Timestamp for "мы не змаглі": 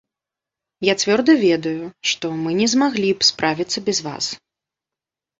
2.43-3.09